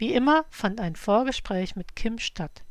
[0.00, 2.62] Wie immer fand ein Vorgespräch mit Kim statt.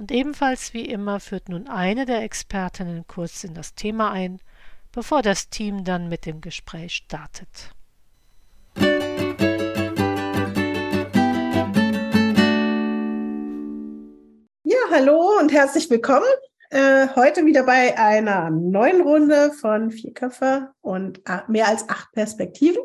[0.00, 4.40] Und ebenfalls wie immer führt nun eine der Expertinnen kurz in das Thema ein,
[4.90, 7.70] bevor das Team dann mit dem Gespräch startet.
[14.64, 16.26] Ja, hallo und herzlich willkommen.
[16.70, 22.82] Äh, heute wieder bei einer neuen Runde von Vier Köpfe und mehr als acht Perspektiven.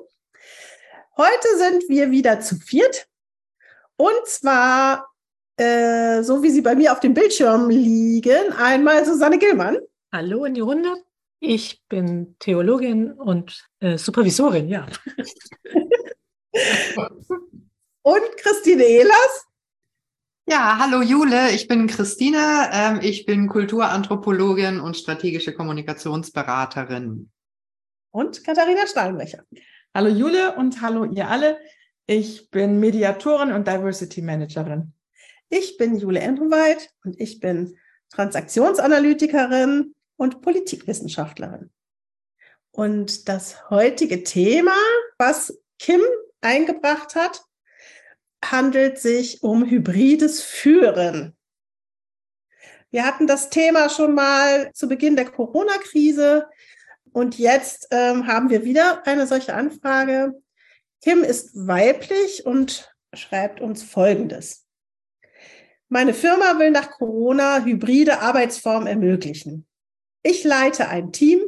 [1.17, 3.09] Heute sind wir wieder zu viert.
[3.99, 5.09] Und zwar,
[5.57, 9.77] äh, so wie sie bei mir auf dem Bildschirm liegen, einmal Susanne Gillmann.
[10.13, 10.95] Hallo in die Runde.
[11.41, 14.87] Ich bin Theologin und äh, Supervisorin, ja.
[18.03, 19.47] und Christine Ehlers.
[20.47, 27.29] Ja, hallo Jule, ich bin Christine, ähm, ich bin Kulturanthropologin und strategische Kommunikationsberaterin.
[28.11, 29.43] Und Katharina Steinbrecher.
[29.93, 31.59] Hallo Jule und hallo ihr alle.
[32.11, 34.93] Ich bin Mediatorin und Diversity Managerin.
[35.47, 37.77] Ich bin Jule Entenweit und ich bin
[38.09, 41.69] Transaktionsanalytikerin und Politikwissenschaftlerin.
[42.71, 44.73] Und das heutige Thema,
[45.19, 46.01] was Kim
[46.41, 47.43] eingebracht hat,
[48.43, 51.37] handelt sich um hybrides Führen.
[52.89, 56.47] Wir hatten das Thema schon mal zu Beginn der Corona-Krise
[57.11, 60.33] und jetzt ähm, haben wir wieder eine solche Anfrage.
[61.01, 64.65] Kim ist weiblich und schreibt uns Folgendes.
[65.87, 69.65] Meine Firma will nach Corona hybride Arbeitsformen ermöglichen.
[70.21, 71.41] Ich leite ein Team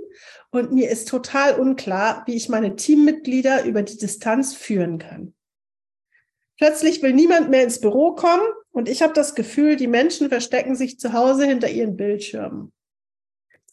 [0.52, 5.34] und mir ist total unklar, wie ich meine Teammitglieder über die Distanz führen kann.
[6.58, 10.76] Plötzlich will niemand mehr ins Büro kommen und ich habe das Gefühl, die Menschen verstecken
[10.76, 12.72] sich zu Hause hinter ihren Bildschirmen.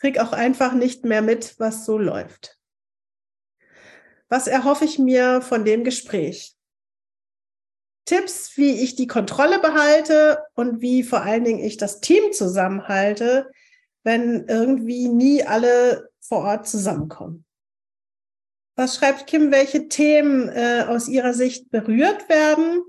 [0.00, 2.57] Krieg auch einfach nicht mehr mit, was so läuft.
[4.28, 6.54] Was erhoffe ich mir von dem Gespräch?
[8.04, 13.50] Tipps, wie ich die Kontrolle behalte und wie vor allen Dingen ich das Team zusammenhalte,
[14.02, 17.44] wenn irgendwie nie alle vor Ort zusammenkommen.
[18.76, 22.82] Was schreibt Kim, welche Themen äh, aus ihrer Sicht berührt werden?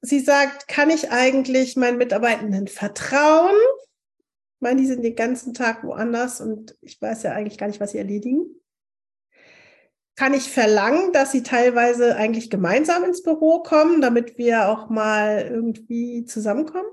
[0.00, 3.56] Sie sagt, kann ich eigentlich meinen Mitarbeitenden vertrauen?
[4.54, 7.80] Ich meine, die sind den ganzen Tag woanders und ich weiß ja eigentlich gar nicht,
[7.80, 8.59] was sie erledigen
[10.20, 15.48] kann ich verlangen, dass sie teilweise eigentlich gemeinsam ins Büro kommen, damit wir auch mal
[15.50, 16.90] irgendwie zusammenkommen?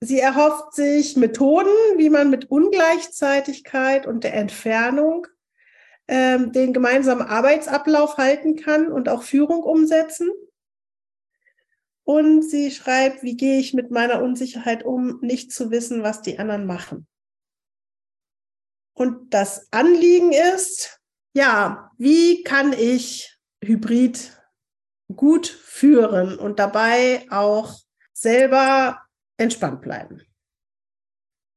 [0.00, 1.68] Sie erhofft sich Methoden,
[1.98, 5.26] wie man mit Ungleichzeitigkeit und der Entfernung
[6.08, 10.30] ähm, den gemeinsamen Arbeitsablauf halten kann und auch Führung umsetzen.
[12.04, 16.38] Und sie schreibt, wie gehe ich mit meiner Unsicherheit um, nicht zu wissen, was die
[16.38, 17.06] anderen machen.
[18.94, 21.00] Und das Anliegen ist,
[21.32, 24.38] ja, wie kann ich Hybrid
[25.14, 27.78] gut führen und dabei auch
[28.12, 29.00] selber
[29.36, 30.22] entspannt bleiben?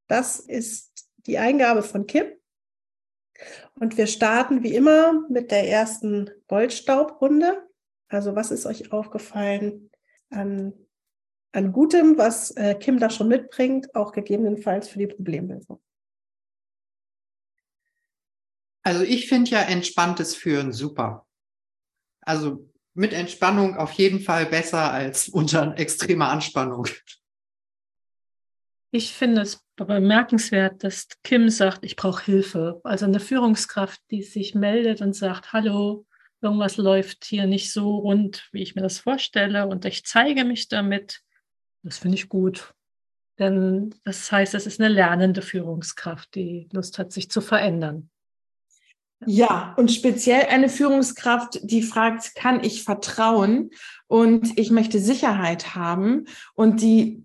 [0.08, 2.28] Das ist die Eingabe von Kim.
[3.80, 7.68] Und wir starten wie immer mit der ersten Goldstaubrunde.
[8.08, 9.92] Also was ist euch aufgefallen
[10.30, 10.74] an,
[11.52, 15.82] an Gutem, was äh, Kim da schon mitbringt, auch gegebenenfalls für die Problemlösung?
[18.86, 21.26] Also ich finde ja entspanntes Führen super.
[22.22, 26.88] Also mit Entspannung auf jeden Fall besser als unter extremer Anspannung.
[28.92, 32.80] Ich finde es bemerkenswert, dass Kim sagt, ich brauche Hilfe.
[32.84, 36.06] Also eine Führungskraft, die sich meldet und sagt, hallo,
[36.42, 40.68] irgendwas läuft hier nicht so rund, wie ich mir das vorstelle und ich zeige mich
[40.68, 41.22] damit.
[41.82, 42.74] Das finde ich gut.
[43.40, 48.12] Denn das heißt, es ist eine lernende Führungskraft, die Lust hat, sich zu verändern.
[49.26, 53.72] Ja, und speziell eine Führungskraft, die fragt, kann ich vertrauen
[54.08, 57.24] und ich möchte Sicherheit haben und die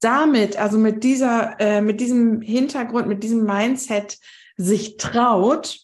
[0.00, 4.18] damit, also mit dieser, äh, mit diesem Hintergrund, mit diesem Mindset
[4.56, 5.80] sich traut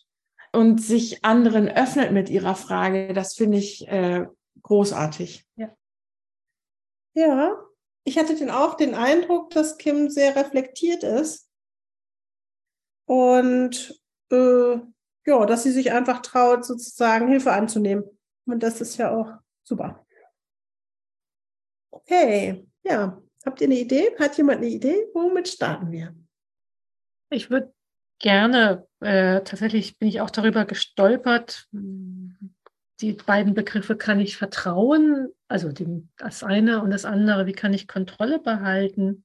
[0.52, 4.26] und sich anderen öffnet mit ihrer Frage, das finde ich äh,
[4.62, 5.46] großartig.
[5.56, 5.74] Ja.
[7.14, 7.56] ja,
[8.04, 11.48] ich hatte den auch den Eindruck, dass Kim sehr reflektiert ist
[13.06, 14.00] und
[14.30, 14.78] äh,
[15.26, 18.04] ja, dass sie sich einfach traut, sozusagen Hilfe anzunehmen.
[18.46, 19.32] Und das ist ja auch
[19.62, 20.04] super.
[21.90, 23.20] Okay, ja.
[23.44, 24.10] Habt ihr eine Idee?
[24.18, 25.06] Hat jemand eine Idee?
[25.14, 26.14] Womit starten wir?
[27.30, 27.72] Ich würde
[28.18, 35.72] gerne, äh, tatsächlich bin ich auch darüber gestolpert, die beiden Begriffe kann ich vertrauen, also
[35.72, 39.24] die, das eine und das andere, wie kann ich Kontrolle behalten?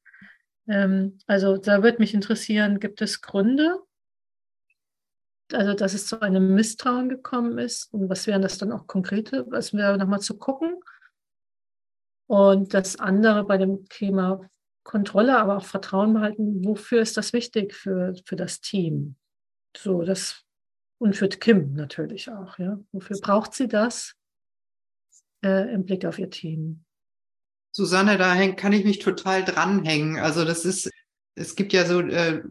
[0.67, 3.79] Ähm, also da würde mich interessieren, gibt es Gründe,
[5.51, 9.45] also dass es zu einem Misstrauen gekommen ist und was wären das dann auch konkrete,
[9.49, 10.79] was wäre nochmal zu gucken?
[12.27, 14.49] Und das andere bei dem Thema
[14.83, 19.15] Kontrolle, aber auch Vertrauen behalten, wofür ist das wichtig für, für das Team?
[19.75, 20.43] So, das
[20.97, 22.79] und für Kim natürlich auch, ja.
[22.91, 24.15] Wofür braucht sie das
[25.43, 26.85] äh, im Blick auf ihr Team?
[27.71, 30.17] Susanne, da kann ich mich total dranhängen.
[30.17, 30.89] Also das ist,
[31.35, 32.41] es gibt ja so äh,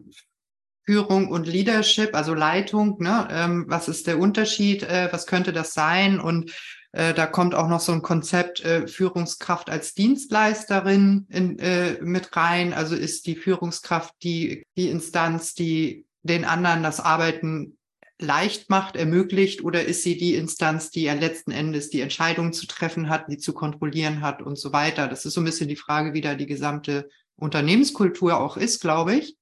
[0.85, 3.01] Führung und Leadership, also Leitung.
[3.01, 3.27] Ne?
[3.31, 4.83] Ähm, was ist der Unterschied?
[4.83, 6.19] Äh, was könnte das sein?
[6.19, 6.51] Und
[6.91, 12.35] äh, da kommt auch noch so ein Konzept äh, Führungskraft als Dienstleisterin in, äh, mit
[12.35, 12.73] rein.
[12.73, 17.77] Also ist die Führungskraft die, die Instanz, die den anderen das Arbeiten
[18.17, 22.65] leicht macht, ermöglicht, oder ist sie die Instanz, die ja letzten Endes die Entscheidungen zu
[22.65, 25.07] treffen hat, die zu kontrollieren hat und so weiter.
[25.07, 29.15] Das ist so ein bisschen die Frage, wie da die gesamte Unternehmenskultur auch ist, glaube
[29.15, 29.35] ich.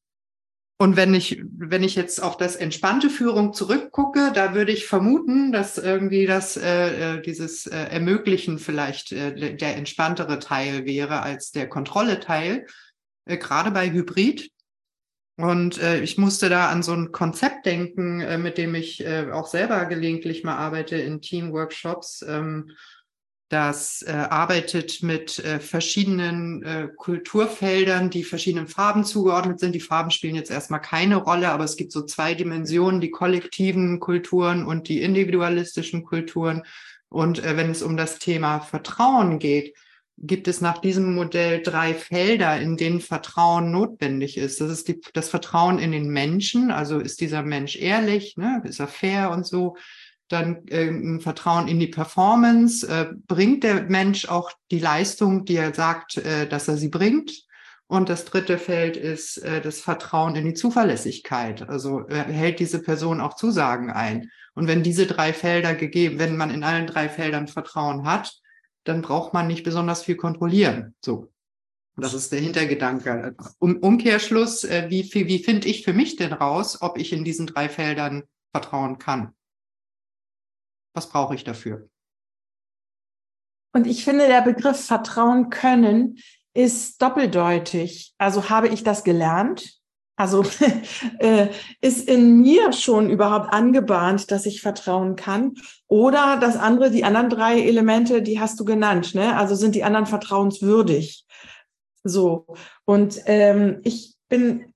[0.83, 5.53] Und wenn ich, wenn ich jetzt auf das entspannte Führung zurückgucke, da würde ich vermuten,
[5.53, 11.51] dass irgendwie das, äh, äh dieses äh, Ermöglichen vielleicht äh, der entspanntere Teil wäre als
[11.53, 12.67] der Kontrolle Teil,
[13.23, 14.51] äh, gerade bei Hybrid.
[15.37, 19.31] Und äh, ich musste da an so ein Konzept denken, äh, mit dem ich äh,
[19.31, 22.25] auch selber gelegentlich mal arbeite in Teamworkshops.
[22.27, 22.71] Ähm,
[23.49, 29.75] das äh, arbeitet mit äh, verschiedenen äh, Kulturfeldern, die verschiedenen Farben zugeordnet sind.
[29.75, 33.99] Die Farben spielen jetzt erstmal keine Rolle, aber es gibt so zwei Dimensionen, die kollektiven
[33.99, 36.63] Kulturen und die individualistischen Kulturen.
[37.09, 39.75] Und äh, wenn es um das Thema Vertrauen geht,
[40.17, 44.61] gibt es nach diesem Modell drei Felder, in denen Vertrauen notwendig ist.
[44.61, 48.61] Das ist die, das Vertrauen in den Menschen, also ist dieser Mensch ehrlich, ne?
[48.65, 49.75] ist er fair und so.
[50.33, 55.57] Dann äh, ein Vertrauen in die Performance, äh, bringt der Mensch auch die Leistung, die
[55.57, 57.31] er sagt, äh, dass er sie bringt.
[57.85, 61.69] Und das dritte Feld ist äh, das Vertrauen in die Zuverlässigkeit.
[61.69, 64.31] Also äh, hält diese Person auch Zusagen ein.
[64.55, 68.33] Und wenn diese drei Felder gegeben, wenn man in allen drei Feldern Vertrauen hat,
[68.83, 70.95] dann braucht man nicht besonders viel kontrollieren.
[70.99, 71.31] So.
[71.95, 73.35] Das ist der Hintergedanke.
[73.59, 77.45] Um, Umkehrschluss, äh, wie, wie finde ich für mich denn raus, ob ich in diesen
[77.45, 79.35] drei Feldern vertrauen kann?
[80.93, 81.89] Was brauche ich dafür?
[83.75, 86.19] Und ich finde, der Begriff Vertrauen können
[86.53, 88.13] ist doppeldeutig.
[88.19, 89.79] Also habe ich das gelernt?
[90.15, 90.45] Also
[91.19, 91.47] äh,
[91.81, 95.55] ist in mir schon überhaupt angebahnt, dass ich vertrauen kann?
[95.87, 99.35] Oder das andere, die anderen drei Elemente, die hast du genannt, ne?
[99.35, 101.25] Also sind die anderen vertrauenswürdig?
[102.03, 102.45] So.
[102.85, 104.72] Und ähm, ich bin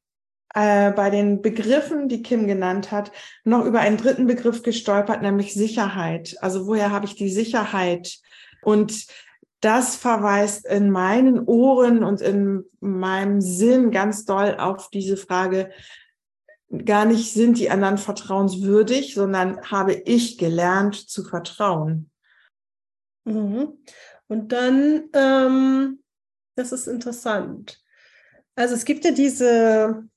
[0.58, 3.12] äh, bei den Begriffen, die Kim genannt hat,
[3.44, 6.36] noch über einen dritten Begriff gestolpert, nämlich Sicherheit.
[6.42, 8.18] Also woher habe ich die Sicherheit?
[8.64, 9.06] Und
[9.60, 15.70] das verweist in meinen Ohren und in meinem Sinn ganz doll auf diese Frage,
[16.86, 22.10] gar nicht sind die anderen vertrauenswürdig, sondern habe ich gelernt zu vertrauen.
[23.26, 23.78] Mhm.
[24.28, 26.00] Und dann, ähm,
[26.56, 27.80] das ist interessant.
[28.56, 30.08] Also es gibt ja diese,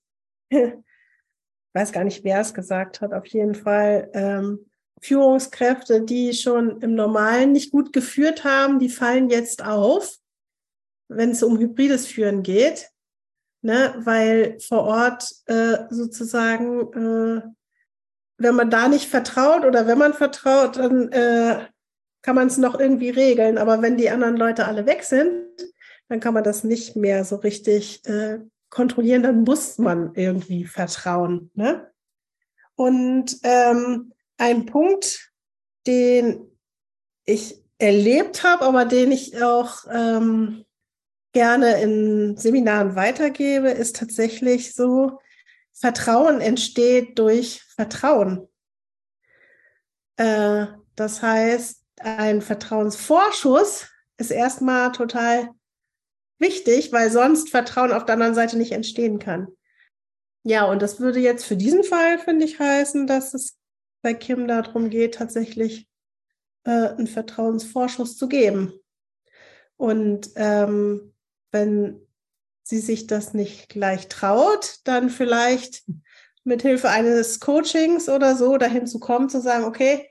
[1.73, 6.95] weiß gar nicht, wer es gesagt hat, auf jeden Fall, ähm, Führungskräfte, die schon im
[6.95, 10.16] Normalen nicht gut geführt haben, die fallen jetzt auf,
[11.09, 12.90] wenn es um hybrides Führen geht,
[13.62, 13.95] ne?
[13.99, 17.42] weil vor Ort äh, sozusagen, äh,
[18.37, 21.66] wenn man da nicht vertraut oder wenn man vertraut, dann äh,
[22.23, 23.59] kann man es noch irgendwie regeln.
[23.59, 25.47] Aber wenn die anderen Leute alle weg sind,
[26.09, 28.40] dann kann man das nicht mehr so richtig äh,
[28.71, 29.23] kontrollieren.
[29.23, 31.50] Dann muss man irgendwie vertrauen.
[31.55, 31.91] Ne?
[32.77, 35.33] Und ähm, ein Punkt,
[35.87, 36.47] den
[37.25, 40.65] ich erlebt habe, aber den ich auch ähm,
[41.33, 45.19] gerne in Seminaren weitergebe, ist tatsächlich so,
[45.73, 48.47] Vertrauen entsteht durch Vertrauen.
[50.17, 55.50] Äh, das heißt, ein Vertrauensvorschuss ist erstmal total
[56.40, 59.49] wichtig, weil sonst Vertrauen auf der anderen Seite nicht entstehen kann.
[60.42, 63.59] Ja, und das würde jetzt für diesen Fall, finde ich, heißen, dass es
[64.02, 65.87] bei Kim darum geht, tatsächlich
[66.64, 68.73] äh, einen Vertrauensvorschuss zu geben.
[69.76, 71.14] Und ähm,
[71.52, 72.06] wenn
[72.62, 75.85] sie sich das nicht gleich traut, dann vielleicht
[76.44, 80.11] mit Hilfe eines Coachings oder so dahin zu kommen, zu sagen, okay,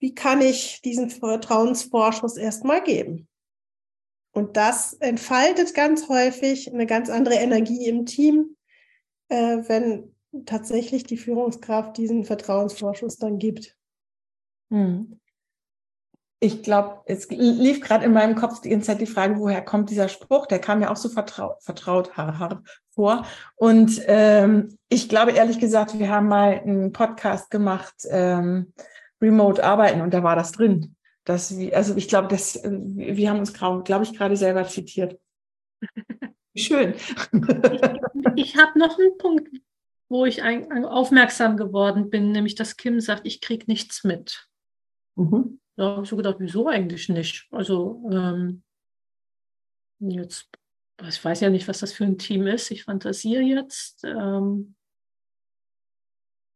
[0.00, 3.28] wie kann ich diesen Vertrauensvorschuss erstmal geben?
[4.32, 8.56] Und das entfaltet ganz häufig eine ganz andere Energie im Team,
[9.28, 10.14] äh, wenn
[10.46, 13.76] tatsächlich die Führungskraft diesen Vertrauensvorschuss dann gibt.
[14.70, 15.18] Hm.
[16.40, 19.90] Ich glaube, es lief gerade in meinem Kopf die ganze Zeit die Frage, woher kommt
[19.90, 20.46] dieser Spruch?
[20.46, 23.26] Der kam ja auch so vertraut, vertraut har, vor.
[23.56, 28.72] Und ähm, ich glaube ehrlich gesagt, wir haben mal einen Podcast gemacht, ähm,
[29.20, 30.94] Remote Arbeiten, und da war das drin.
[31.28, 35.20] Dass wir, also ich glaube, das, äh, wir haben uns, glaube ich, gerade selber zitiert.
[36.56, 36.94] Schön.
[36.94, 39.48] ich, ich habe noch einen Punkt,
[40.08, 44.48] wo ich ein, aufmerksam geworden bin, nämlich dass Kim sagt, ich kriege nichts mit.
[45.16, 45.60] Mhm.
[45.76, 47.46] Da habe ich so gedacht, wieso eigentlich nicht?
[47.50, 48.62] Also ähm,
[49.98, 50.48] jetzt,
[51.06, 52.70] ich weiß ja nicht, was das für ein Team ist.
[52.70, 54.76] Ich fantasiere jetzt, ähm,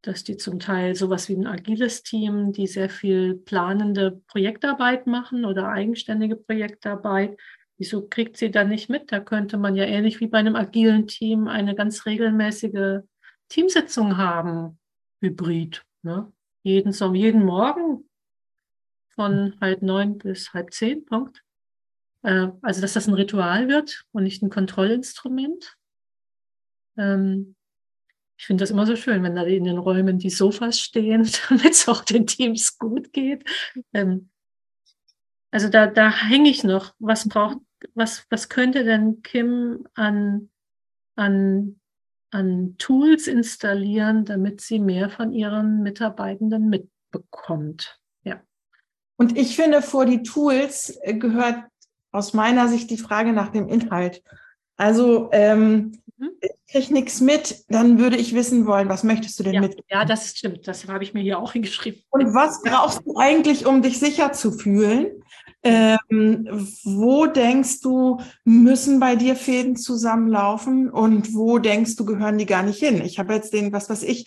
[0.02, 5.44] dass die zum Teil sowas wie ein agiles Team, die sehr viel planende Projektarbeit machen
[5.44, 7.38] oder eigenständige Projektarbeit.
[7.78, 9.12] Wieso kriegt sie da nicht mit?
[9.12, 13.00] Da könnte man ja ähnlich wie bei einem agilen Team eine ganz regelmäßige
[13.48, 14.78] Teamsitzung haben,
[15.20, 15.84] hybrid.
[16.02, 16.32] Ne?
[16.62, 18.08] Jeden, jeden Morgen
[19.14, 21.42] von halb neun bis halb zehn, Punkt.
[22.22, 25.76] Äh, also, dass das ein Ritual wird und nicht ein Kontrollinstrument.
[26.96, 27.54] Ähm,
[28.42, 31.70] ich finde das immer so schön, wenn da in den Räumen die Sofas stehen, damit
[31.70, 33.44] es auch den Teams gut geht.
[33.92, 34.30] Ähm,
[35.52, 36.92] also da, da hänge ich noch.
[36.98, 37.58] Was braucht,
[37.94, 40.50] was, was könnte denn Kim an,
[41.14, 41.80] an
[42.32, 48.00] an Tools installieren, damit sie mehr von ihren Mitarbeitenden mitbekommt.
[48.24, 48.40] Ja.
[49.16, 51.62] Und ich finde, vor die Tools äh, gehört
[52.10, 54.22] aus meiner Sicht die Frage nach dem Inhalt.
[54.82, 56.30] Also ähm, mhm.
[56.40, 59.76] ich kriege nichts mit, dann würde ich wissen wollen, was möchtest du denn ja, mit?
[59.88, 60.66] Ja, das stimmt.
[60.66, 62.02] Das habe ich mir hier auch hingeschrieben.
[62.10, 65.22] Und was brauchst du eigentlich, um dich sicher zu fühlen?
[65.62, 66.48] Ähm,
[66.82, 72.64] wo denkst du, müssen bei dir Fäden zusammenlaufen und wo denkst du, gehören die gar
[72.64, 73.00] nicht hin?
[73.04, 74.26] Ich habe jetzt den, was weiß ich,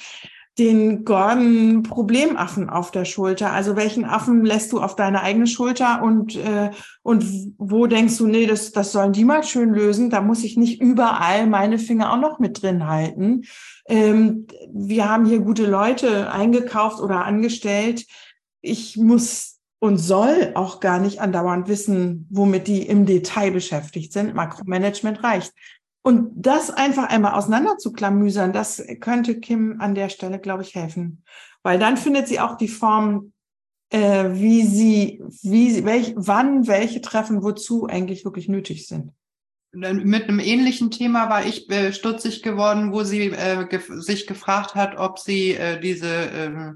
[0.58, 3.52] den Gordon Problemaffen auf der Schulter.
[3.52, 6.72] Also welchen Affen lässt du auf deine eigene Schulter und, äh,
[7.04, 7.26] und
[7.58, 10.10] wo denkst du, nee, das, das sollen die mal schön lösen.
[10.10, 13.44] Da muss ich nicht überall meine Finger auch noch mit drin halten.
[13.88, 18.06] Ähm, wir haben hier gute Leute eingekauft oder angestellt.
[18.62, 24.34] Ich muss und soll auch gar nicht andauernd wissen, womit die im Detail beschäftigt sind.
[24.34, 25.54] Makromanagement reicht.
[26.06, 30.76] Und das einfach einmal auseinander zu klamüsern, das könnte Kim an der Stelle, glaube ich,
[30.76, 31.24] helfen.
[31.64, 33.34] Weil dann findet sie auch die Form,
[33.90, 39.14] äh, wie sie, wie sie, welch, wann welche Treffen wozu eigentlich wirklich nötig sind.
[39.72, 44.76] Mit einem ähnlichen Thema war ich äh, stutzig geworden, wo sie äh, ge sich gefragt
[44.76, 46.76] hat, ob sie äh, diese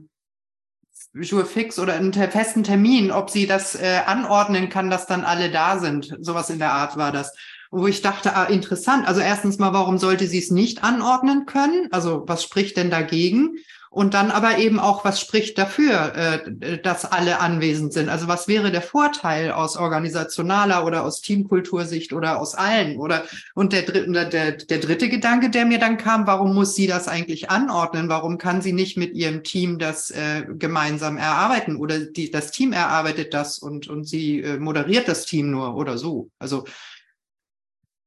[1.13, 5.51] Jour fix oder einen festen Termin, ob sie das äh, anordnen kann, dass dann alle
[5.51, 6.17] da sind.
[6.19, 7.31] Sowas in der Art war das.
[7.71, 9.07] Wo ich dachte, ah, interessant.
[9.07, 11.87] Also erstens mal, warum sollte sie es nicht anordnen können?
[11.91, 13.57] Also was spricht denn dagegen?
[13.91, 18.07] Und dann aber eben auch, was spricht dafür, äh, dass alle anwesend sind?
[18.07, 22.97] Also was wäre der Vorteil aus organisationaler oder aus Teamkultursicht oder aus allen?
[22.97, 23.23] Oder
[23.55, 27.07] und der, der, der, der dritte Gedanke, der mir dann kam, warum muss sie das
[27.07, 28.09] eigentlich anordnen?
[28.09, 31.75] Warum kann sie nicht mit ihrem Team das äh, gemeinsam erarbeiten?
[31.75, 35.97] Oder die, das Team erarbeitet das und, und sie äh, moderiert das Team nur oder
[35.97, 36.29] so?
[36.37, 36.65] Also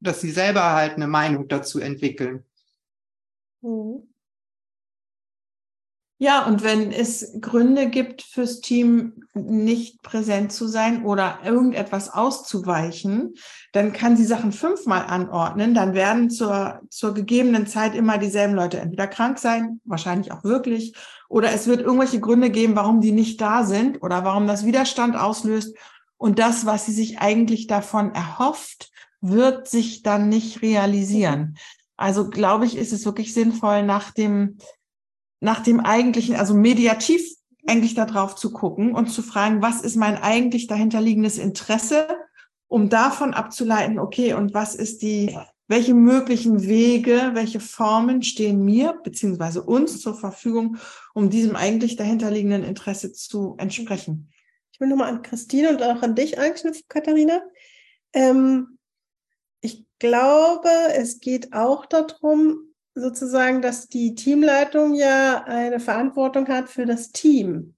[0.03, 2.45] dass sie selber halt eine Meinung dazu entwickeln.
[3.63, 4.09] Mhm.
[6.23, 13.35] Ja, und wenn es Gründe gibt fürs Team, nicht präsent zu sein oder irgendetwas auszuweichen,
[13.73, 15.75] dann kann sie Sachen fünfmal anordnen.
[15.75, 20.95] Dann werden zur, zur gegebenen Zeit immer dieselben Leute entweder krank sein, wahrscheinlich auch wirklich,
[21.29, 25.17] oder es wird irgendwelche Gründe geben, warum die nicht da sind oder warum das Widerstand
[25.17, 25.77] auslöst.
[26.19, 28.92] Und das, was sie sich eigentlich davon erhofft,
[29.23, 31.57] wird sich dann nicht realisieren.
[31.97, 34.59] Also glaube ich, ist es wirklich sinnvoll, nach dem
[35.43, 37.21] nach dem eigentlichen, also mediativ
[37.67, 42.09] eigentlich darauf zu gucken und zu fragen, was ist mein eigentlich dahinterliegendes Interesse,
[42.69, 45.37] um davon abzuleiten, okay, und was ist die,
[45.67, 50.77] welche möglichen Wege, welche Formen stehen mir beziehungsweise uns zur Verfügung,
[51.13, 54.31] um diesem eigentlich dahinterliegenden Interesse zu entsprechen.
[54.73, 57.43] Ich will nochmal an Christine und auch an dich anknüpfen, Katharina.
[58.13, 58.79] Ähm,
[60.03, 67.13] glaube, es geht auch darum, sozusagen, dass die Teamleitung ja eine Verantwortung hat für das
[67.13, 67.77] Team.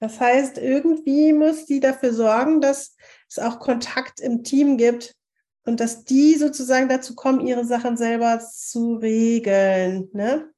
[0.00, 2.96] Das heißt, irgendwie muss die dafür sorgen, dass
[3.28, 5.14] es auch Kontakt im Team gibt
[5.66, 10.08] und dass die sozusagen dazu kommen, ihre Sachen selber zu regeln.
[10.14, 10.50] Ne?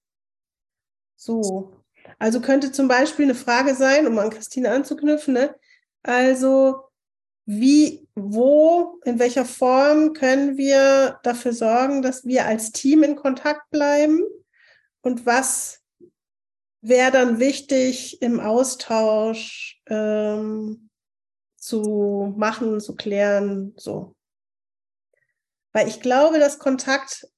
[1.16, 1.75] So.
[2.21, 5.55] Also könnte zum Beispiel eine Frage sein, um an Christine anzuknüpfen, ne?
[6.05, 6.87] also
[7.47, 13.71] wie, wo, in welcher Form können wir dafür sorgen, dass wir als Team in Kontakt
[13.71, 14.21] bleiben
[15.00, 15.81] und was
[16.81, 20.91] wäre dann wichtig im Austausch ähm,
[21.57, 24.15] zu machen, zu klären, so.
[25.73, 27.29] Weil ich glaube, dass Kontakt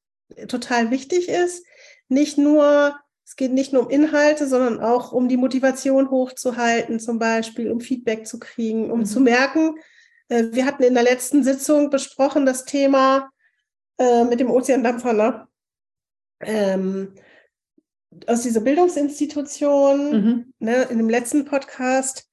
[0.48, 1.64] total wichtig ist.
[2.08, 7.18] Nicht nur, es geht nicht nur um Inhalte, sondern auch um die Motivation hochzuhalten, zum
[7.18, 9.06] Beispiel, um Feedback zu kriegen, um mhm.
[9.06, 9.74] zu merken,
[10.28, 13.30] wir hatten in der letzten Sitzung besprochen das Thema
[13.98, 15.48] äh, mit dem Ozeandampfer, ne?
[16.40, 17.14] Ähm,
[18.26, 20.54] aus dieser Bildungsinstitution, mhm.
[20.58, 22.28] ne, in dem letzten Podcast,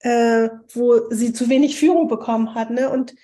[0.00, 3.14] äh, wo sie zu wenig Führung bekommen hat ne, und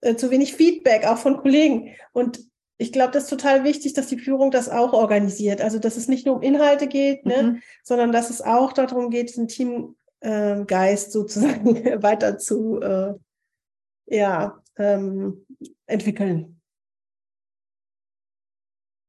[0.00, 1.94] äh, zu wenig Feedback auch von Kollegen.
[2.12, 2.40] Und
[2.78, 5.60] ich glaube, das ist total wichtig, dass die Führung das auch organisiert.
[5.60, 7.62] Also, dass es nicht nur um Inhalte geht, ne, mhm.
[7.82, 13.14] sondern dass es auch darum geht, diesen Teamgeist äh, sozusagen weiter zu äh,
[14.10, 15.46] ja, ähm,
[15.86, 16.60] entwickeln.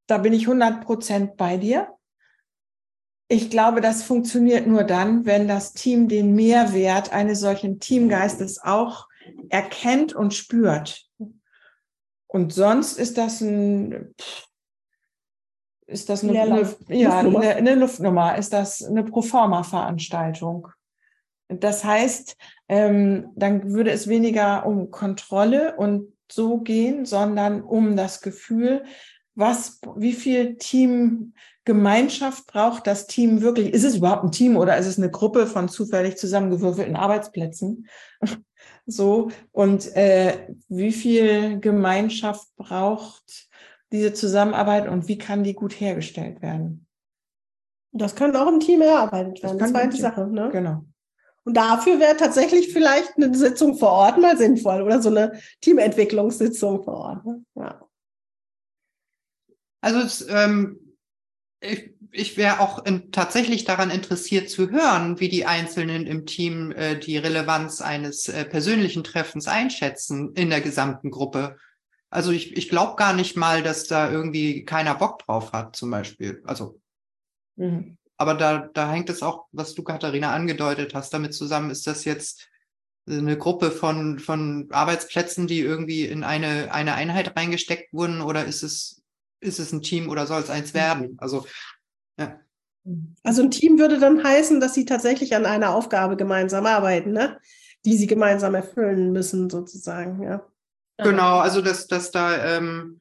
[0.08, 1.90] Da bin ich 100 Prozent bei dir.
[3.28, 9.08] Ich glaube, das funktioniert nur dann, wenn das Team den Mehrwert eines solchen Teamgeistes auch
[9.50, 11.10] erkennt und spürt.
[12.28, 14.14] Und sonst ist das ein,
[15.88, 20.68] ist das eine, eine, ja, eine, eine Luftnummer, ist das eine Proforma-Veranstaltung.
[21.60, 22.38] Das heißt,
[22.70, 28.84] ähm, dann würde es weniger um Kontrolle und so gehen, sondern um das Gefühl,
[29.36, 33.74] was, wie viel Team Gemeinschaft braucht das Team wirklich?
[33.74, 37.88] Ist es überhaupt ein Team oder ist es eine Gruppe von zufällig zusammengewürfelten Arbeitsplätzen?
[38.86, 43.50] so und äh, wie viel Gemeinschaft braucht
[43.92, 46.88] diese Zusammenarbeit und wie kann die gut hergestellt werden?
[47.92, 49.60] Das kann auch im Team erarbeitet werden.
[49.60, 50.28] Das, das ist die Sache.
[50.28, 50.50] Ne?
[50.52, 50.86] Genau.
[51.44, 56.84] Und dafür wäre tatsächlich vielleicht eine Sitzung vor Ort mal sinnvoll oder so eine Teamentwicklungssitzung
[56.84, 57.26] vor Ort.
[57.26, 57.44] Ne?
[57.56, 57.88] Ja.
[59.82, 60.96] Also es, ähm,
[61.60, 66.72] ich, ich wäre auch in, tatsächlich daran interessiert zu hören, wie die Einzelnen im Team
[66.72, 71.58] äh, die Relevanz eines äh, persönlichen Treffens einschätzen in der gesamten Gruppe.
[72.12, 75.90] Also ich, ich glaube gar nicht mal, dass da irgendwie keiner Bock drauf hat, zum
[75.90, 76.44] Beispiel.
[76.46, 76.80] Also,
[77.56, 77.98] mhm.
[78.22, 81.72] Aber da, da hängt es auch, was du, Katharina, angedeutet hast, damit zusammen.
[81.72, 82.48] Ist das jetzt
[83.10, 88.64] eine Gruppe von, von Arbeitsplätzen, die irgendwie in eine, eine Einheit reingesteckt wurden, oder ist
[88.64, 89.02] es
[89.42, 91.18] ist es ein Team oder soll es eins werden?
[91.20, 91.46] Also,
[92.18, 92.40] ja.
[93.24, 97.40] Also ein Team würde dann heißen, dass sie tatsächlich an einer Aufgabe gemeinsam arbeiten, ne?
[97.84, 100.46] die sie gemeinsam erfüllen müssen, sozusagen, ja.
[100.98, 103.01] Genau, also dass, dass da ähm,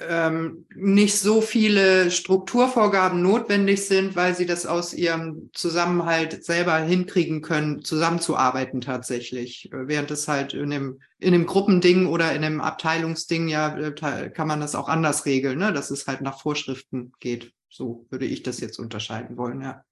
[0.00, 7.42] ähm, nicht so viele Strukturvorgaben notwendig sind, weil sie das aus ihrem Zusammenhalt selber hinkriegen
[7.42, 9.68] können, zusammenzuarbeiten tatsächlich.
[9.72, 14.48] Während es halt in dem, in dem Gruppending oder in dem Abteilungsding ja äh, kann
[14.48, 15.72] man das auch anders regeln, ne?
[15.72, 17.52] dass es halt nach Vorschriften geht.
[17.68, 19.84] So würde ich das jetzt unterscheiden wollen, ja.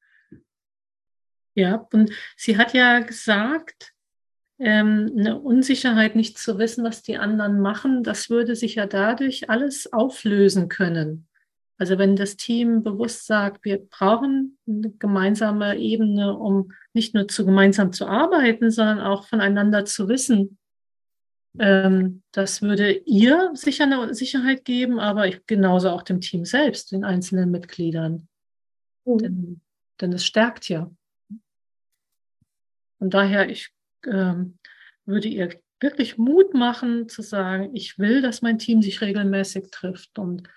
[1.55, 3.93] Ja, und sie hat ja gesagt,
[4.61, 9.49] ähm, eine Unsicherheit, nicht zu wissen, was die anderen machen, das würde sich ja dadurch
[9.49, 11.27] alles auflösen können.
[11.79, 17.46] Also wenn das Team bewusst sagt, wir brauchen eine gemeinsame Ebene, um nicht nur zu
[17.46, 20.59] gemeinsam zu arbeiten, sondern auch voneinander zu wissen.
[21.59, 26.92] Ähm, das würde ihr sicher eine Sicherheit geben, aber ich, genauso auch dem Team selbst,
[26.92, 28.29] den einzelnen Mitgliedern.
[29.07, 29.18] Mhm.
[29.18, 29.61] Denn,
[30.03, 30.90] denn es stärkt ja.
[32.99, 33.73] Und daher, ich
[34.07, 34.59] ähm,
[35.05, 40.19] würde ihr wirklich Mut machen zu sagen, ich will, dass mein Team sich regelmäßig trifft
[40.19, 40.49] und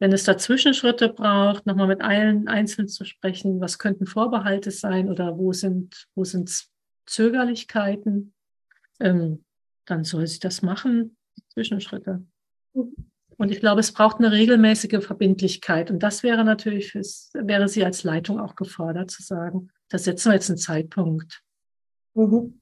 [0.00, 5.10] wenn es da Zwischenschritte braucht, nochmal mit allen einzeln zu sprechen, was könnten Vorbehalte sein
[5.10, 6.68] oder wo sind, wo sind
[7.06, 8.32] Zögerlichkeiten,
[9.00, 9.44] ähm,
[9.86, 11.16] dann soll sie das machen,
[11.48, 12.22] Zwischenschritte.
[12.72, 15.90] Und ich glaube, es braucht eine regelmäßige Verbindlichkeit.
[15.90, 20.30] Und das wäre natürlich, fürs, wäre sie als Leitung auch gefordert zu sagen, da setzen
[20.30, 21.42] wir jetzt einen Zeitpunkt.
[22.14, 22.60] Mhm.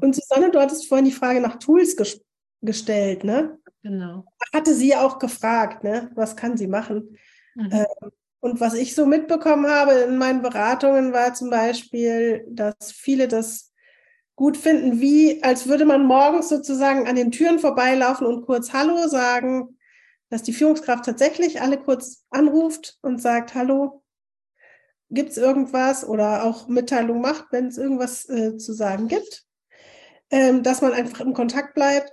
[0.00, 2.20] Und Susanne, du hattest vorhin die Frage nach Tools ges
[2.62, 3.58] gestellt, ne?
[3.82, 4.24] Genau.
[4.52, 6.10] Hatte sie auch gefragt, ne?
[6.14, 7.16] Was kann sie machen?
[7.54, 7.70] Mhm.
[7.72, 8.10] Ähm,
[8.40, 13.72] und was ich so mitbekommen habe in meinen Beratungen war zum Beispiel, dass viele das
[14.34, 19.08] gut finden, wie als würde man morgens sozusagen an den Türen vorbeilaufen und kurz Hallo
[19.08, 19.78] sagen,
[20.28, 24.02] dass die Führungskraft tatsächlich alle kurz anruft und sagt Hallo,
[25.10, 29.45] gibt es irgendwas oder auch Mitteilung macht, wenn es irgendwas äh, zu sagen gibt
[30.30, 32.12] ähm, dass man einfach im Kontakt bleibt.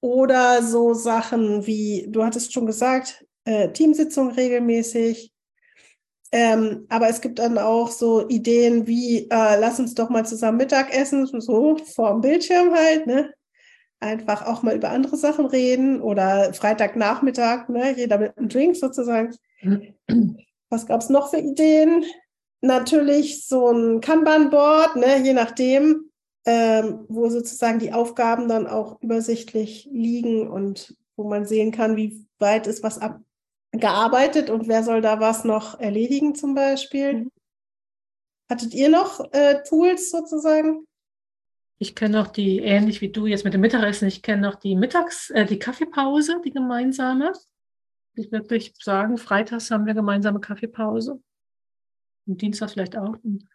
[0.00, 5.32] Oder so Sachen wie, du hattest schon gesagt, äh, Teamsitzung regelmäßig.
[6.32, 10.58] Ähm, aber es gibt dann auch so Ideen wie, äh, lass uns doch mal zusammen
[10.58, 13.34] Mittag essen, so vor dem Bildschirm halt, ne?
[13.98, 17.94] Einfach auch mal über andere Sachen reden oder Freitagnachmittag, ne?
[17.96, 19.34] Jeder mit einem Drink sozusagen.
[20.70, 22.04] Was gab es noch für Ideen?
[22.62, 25.18] Natürlich so ein Kanban-Board, ne?
[25.22, 26.09] je nachdem,
[26.46, 32.26] ähm, wo sozusagen die Aufgaben dann auch übersichtlich liegen und wo man sehen kann, wie
[32.38, 37.12] weit ist was abgearbeitet und wer soll da was noch erledigen zum Beispiel.
[37.14, 37.32] Mhm.
[38.50, 40.86] Hattet ihr noch äh, Tools sozusagen?
[41.78, 44.76] Ich kenne noch die, ähnlich wie du jetzt mit dem Mittagessen, ich kenne noch die
[44.76, 47.32] Mittags-, äh, die Kaffeepause, die gemeinsame.
[48.16, 51.22] Ich wirklich sagen, freitags haben wir gemeinsame Kaffeepause.
[52.26, 53.16] Und Dienstag vielleicht auch.
[53.22, 53.48] Und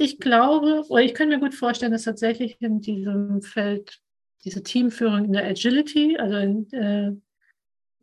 [0.00, 4.00] ich glaube, oder ich könnte mir gut vorstellen, dass tatsächlich in diesem Feld
[4.44, 7.12] diese Teamführung in der Agility, also in, äh,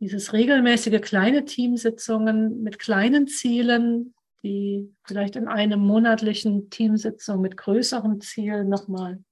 [0.00, 8.20] dieses regelmäßige kleine Teamsitzungen mit kleinen Zielen, die vielleicht in einem monatlichen Teamsitzung mit größeren
[8.20, 9.22] Zielen nochmal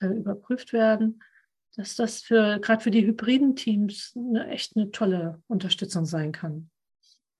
[0.00, 1.22] äh, überprüft werden,
[1.76, 6.70] dass das für gerade für die hybriden Teams eine, echt eine tolle Unterstützung sein kann.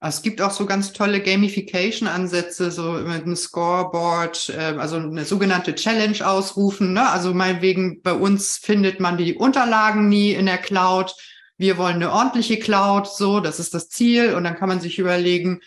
[0.00, 5.74] Es gibt auch so ganz tolle Gamification-Ansätze, so mit einem Scoreboard, äh, also eine sogenannte
[5.74, 6.92] Challenge ausrufen.
[6.92, 7.08] Ne?
[7.08, 11.14] Also meinetwegen, bei uns findet man die Unterlagen nie in der Cloud.
[11.56, 14.34] Wir wollen eine ordentliche Cloud, so, das ist das Ziel.
[14.34, 15.60] Und dann kann man sich überlegen,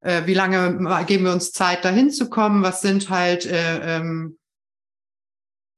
[0.00, 2.62] äh, wie lange geben wir uns Zeit, dahin zu kommen?
[2.62, 4.38] Was sind halt äh, ähm,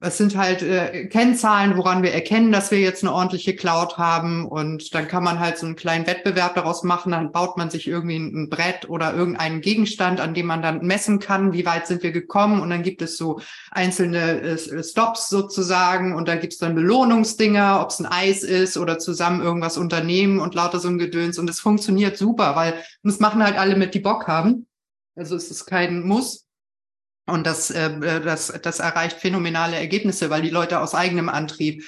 [0.00, 4.46] es sind halt äh, Kennzahlen, woran wir erkennen, dass wir jetzt eine ordentliche Cloud haben.
[4.46, 7.10] Und dann kann man halt so einen kleinen Wettbewerb daraus machen.
[7.10, 11.18] Dann baut man sich irgendwie ein Brett oder irgendeinen Gegenstand, an dem man dann messen
[11.18, 12.60] kann, wie weit sind wir gekommen.
[12.60, 13.40] Und dann gibt es so
[13.72, 16.14] einzelne äh, Stops sozusagen.
[16.14, 20.38] Und da gibt es dann Belohnungsdinger, ob es ein Eis ist oder zusammen irgendwas unternehmen
[20.38, 21.40] und lauter so ein Gedöns.
[21.40, 24.68] Und es funktioniert super, weil das machen halt alle mit, die Bock haben.
[25.16, 26.47] Also es ist kein Muss.
[27.28, 31.84] Und das, äh, äh, das, das erreicht phänomenale Ergebnisse, weil die Leute aus eigenem Antrieb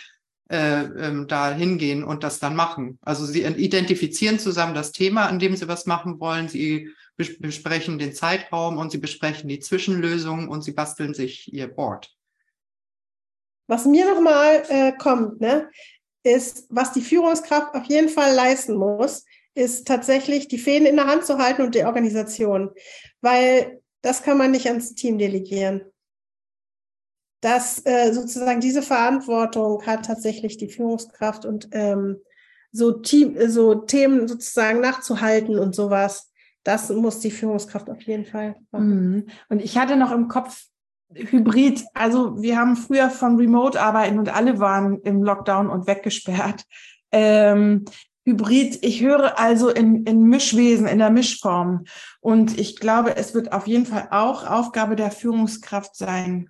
[0.50, 2.98] äh, ähm, da hingehen und das dann machen.
[3.02, 6.48] Also sie identifizieren zusammen das Thema, an dem sie was machen wollen.
[6.48, 12.10] Sie besprechen den Zeitraum und sie besprechen die Zwischenlösungen und sie basteln sich ihr Board.
[13.66, 15.70] Was mir nochmal äh, kommt, ne,
[16.22, 19.24] ist, was die Führungskraft auf jeden Fall leisten muss,
[19.54, 22.70] ist tatsächlich die Fäden in der Hand zu halten und die Organisation.
[23.20, 25.82] Weil das kann man nicht ans Team delegieren.
[27.40, 32.18] Das äh, sozusagen diese Verantwortung hat tatsächlich die Führungskraft und ähm,
[32.72, 36.30] so Team, so Themen sozusagen nachzuhalten und sowas.
[36.62, 39.14] Das muss die Führungskraft auf jeden Fall machen.
[39.14, 39.26] Mhm.
[39.48, 40.66] Und ich hatte noch im Kopf
[41.14, 41.84] Hybrid.
[41.94, 46.64] Also wir haben früher von Remote arbeiten und alle waren im Lockdown und weggesperrt.
[47.10, 47.84] Ähm,
[48.30, 51.84] Hybrid, ich höre also in, in Mischwesen, in der Mischform.
[52.20, 56.48] Und ich glaube, es wird auf jeden Fall auch Aufgabe der Führungskraft sein,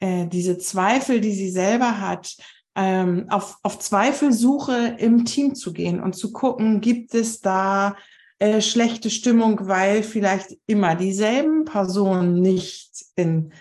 [0.00, 2.36] äh, diese Zweifel, die sie selber hat,
[2.74, 7.96] ähm, auf, auf Zweifelsuche im Team zu gehen und zu gucken, gibt es da
[8.38, 13.52] äh, schlechte Stimmung, weil vielleicht immer dieselben Personen nicht in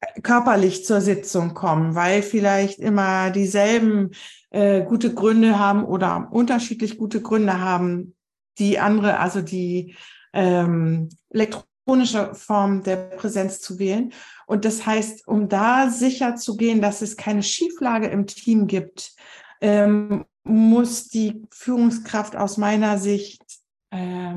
[0.00, 4.10] äh, körperlich zur Sitzung kommen, weil vielleicht immer dieselben
[4.54, 8.14] äh, gute Gründe haben oder unterschiedlich gute Gründe haben,
[8.58, 9.96] die andere, also die
[10.32, 14.12] ähm, elektronische Form der Präsenz zu wählen.
[14.46, 19.16] Und das heißt, um da sicher zu gehen, dass es keine Schieflage im Team gibt,
[19.60, 23.42] ähm, muss die Führungskraft aus meiner Sicht
[23.90, 24.34] äh,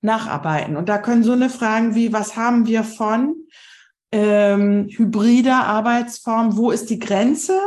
[0.00, 0.78] nacharbeiten.
[0.78, 3.34] Und da können so eine Fragen wie, was haben wir von
[4.12, 7.60] ähm, hybrider Arbeitsform, wo ist die Grenze?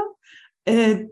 [0.65, 1.05] Äh,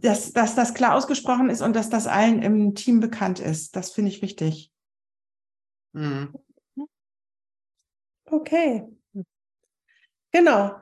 [0.00, 3.76] dass, dass das klar ausgesprochen ist und dass das allen im Team bekannt ist.
[3.76, 4.72] Das finde ich wichtig.
[5.92, 6.34] Mhm.
[8.26, 8.84] Okay.
[10.32, 10.76] Genau.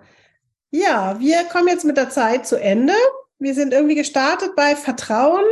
[0.71, 2.95] Ja, wir kommen jetzt mit der Zeit zu Ende.
[3.39, 5.45] Wir sind irgendwie gestartet bei Vertrauen,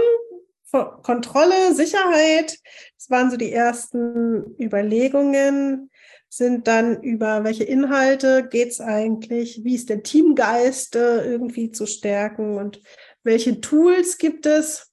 [1.03, 2.59] Kontrolle, Sicherheit.
[2.97, 5.91] Das waren so die ersten Überlegungen.
[6.33, 9.65] Sind dann über welche Inhalte geht es eigentlich?
[9.65, 12.57] Wie ist der Teamgeist irgendwie zu stärken?
[12.57, 12.81] Und
[13.23, 14.93] welche Tools gibt es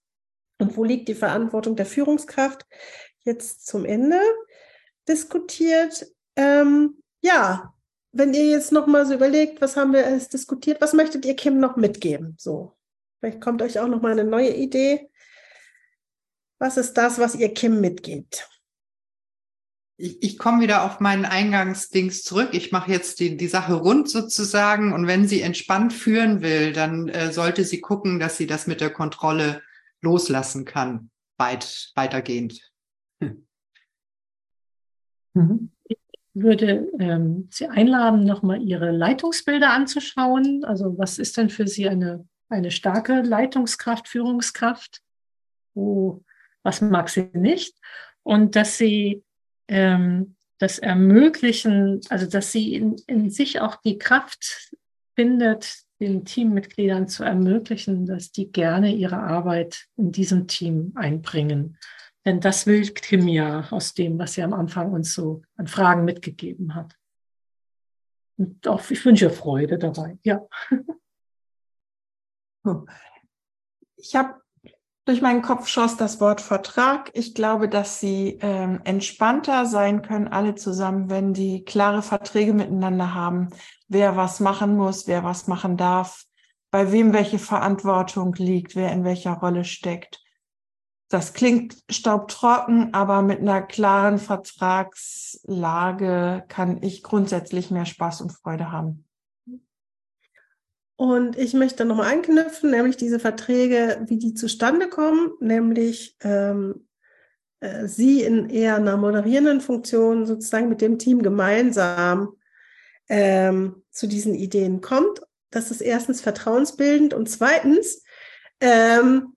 [0.60, 2.66] und wo liegt die Verantwortung der Führungskraft?
[3.24, 4.20] Jetzt zum Ende
[5.08, 6.08] diskutiert.
[6.36, 7.74] Ähm, ja,
[8.12, 11.36] wenn ihr jetzt noch mal so überlegt, was haben wir alles diskutiert, was möchtet ihr
[11.36, 12.36] Kim noch mitgeben?
[12.38, 12.74] So,
[13.20, 15.10] vielleicht kommt euch auch noch mal eine neue Idee.
[16.60, 18.50] Was ist das, was ihr Kim mitgebt?
[19.98, 22.50] Ich, ich komme wieder auf meinen Eingangsdings zurück.
[22.54, 24.94] Ich mache jetzt die, die Sache rund sozusagen.
[24.94, 28.80] Und wenn sie entspannt führen will, dann äh, sollte sie gucken, dass sie das mit
[28.80, 29.62] der Kontrolle
[30.02, 32.72] loslassen kann, weit, weitergehend.
[33.22, 33.48] Hm.
[35.34, 35.72] Mhm.
[35.86, 35.98] Ich
[36.36, 40.64] würde ähm, Sie einladen, nochmal Ihre Leitungsbilder anzuschauen.
[40.64, 45.02] Also was ist denn für Sie eine, eine starke Leitungskraft, Führungskraft?
[45.74, 46.24] Wo,
[46.62, 47.76] was mag sie nicht?
[48.22, 49.24] Und dass Sie
[49.68, 54.72] ähm, das ermöglichen, also dass sie in, in sich auch die Kraft
[55.16, 61.78] findet, den Teammitgliedern zu ermöglichen, dass die gerne ihre Arbeit in diesem Team einbringen.
[62.26, 66.06] Denn das will Kim ja aus dem, was sie am Anfang uns so an Fragen
[66.06, 66.96] mitgegeben hat.
[68.38, 70.46] Und auch, ich wünsche Freude dabei, ja.
[73.96, 74.42] Ich habe
[75.08, 77.12] durch meinen Kopf schoss das Wort Vertrag.
[77.14, 83.14] Ich glaube, dass sie ähm, entspannter sein können, alle zusammen, wenn die klare Verträge miteinander
[83.14, 83.48] haben,
[83.88, 86.26] wer was machen muss, wer was machen darf,
[86.72, 90.22] bei wem welche Verantwortung liegt, wer in welcher Rolle steckt.
[91.08, 98.74] Das klingt staubtrocken, aber mit einer klaren Vertragslage kann ich grundsätzlich mehr Spaß und Freude
[98.74, 99.07] haben.
[100.98, 106.88] Und ich möchte nochmal anknüpfen, nämlich diese Verträge, wie die zustande kommen, nämlich ähm,
[107.60, 112.36] äh, Sie in eher einer moderierenden Funktion sozusagen mit dem Team gemeinsam
[113.10, 115.22] ähm, zu diesen Ideen kommt.
[115.52, 118.04] Das ist erstens vertrauensbildend und zweitens
[118.60, 119.36] ähm,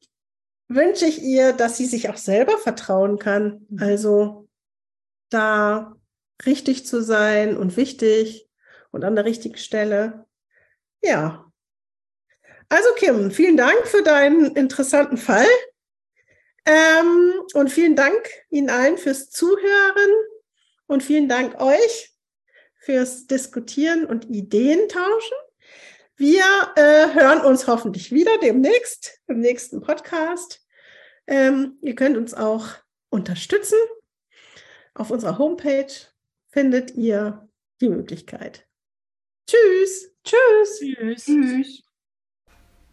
[0.68, 3.66] wünsche ich ihr, dass sie sich auch selber vertrauen kann.
[3.68, 3.82] Mhm.
[3.82, 4.48] Also
[5.28, 5.94] da
[6.46, 8.48] richtig zu sein und wichtig
[8.92, 10.26] und an der richtigen Stelle.
[11.02, 11.49] Ja,
[12.70, 15.46] also Kim, vielen Dank für deinen interessanten Fall.
[16.64, 20.10] Ähm, und vielen Dank Ihnen allen fürs Zuhören
[20.86, 22.14] und vielen Dank euch
[22.76, 25.36] fürs Diskutieren und Ideen tauschen.
[26.16, 26.44] Wir
[26.76, 30.64] äh, hören uns hoffentlich wieder demnächst im nächsten Podcast.
[31.26, 32.68] Ähm, ihr könnt uns auch
[33.08, 33.78] unterstützen.
[34.94, 35.92] Auf unserer Homepage
[36.50, 37.48] findet ihr
[37.80, 38.68] die Möglichkeit.
[39.46, 40.14] Tschüss.
[40.22, 40.78] Tschüss.
[40.78, 41.24] Tschüss.
[41.24, 41.89] Tschüss.